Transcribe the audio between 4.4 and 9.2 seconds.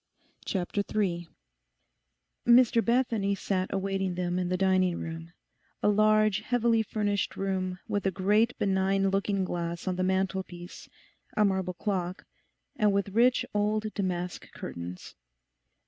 the dining room, a large, heavily furnished room with a great benign